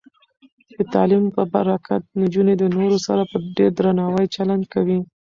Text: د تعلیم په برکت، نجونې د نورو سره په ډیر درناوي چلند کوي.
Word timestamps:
د 0.75 0.79
تعلیم 0.93 1.23
په 1.35 1.43
برکت، 1.53 2.01
نجونې 2.21 2.53
د 2.57 2.63
نورو 2.75 2.97
سره 3.07 3.21
په 3.31 3.37
ډیر 3.57 3.71
درناوي 3.79 4.25
چلند 4.35 4.63
کوي. 4.73 4.99